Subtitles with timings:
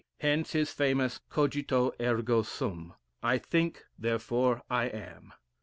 [0.19, 5.31] Hence his famous Cogito ergo Sum: I think, therefore I am."